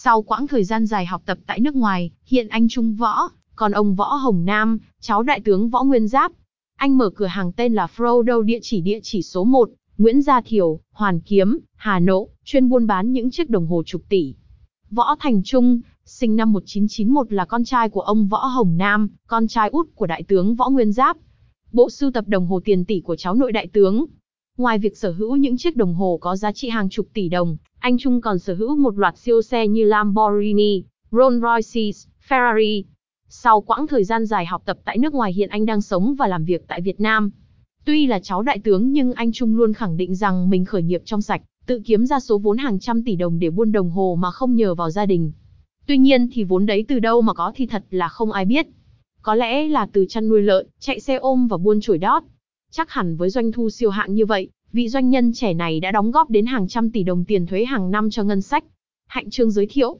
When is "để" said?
43.38-43.50